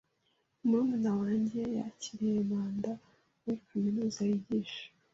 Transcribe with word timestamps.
Murumuna 0.67 1.11
wanjye 1.21 1.61
yakiriye 1.77 2.39
manda 2.49 2.91
muri 3.41 3.57
kaminuza 3.67 4.19
yigisha. 4.29 4.83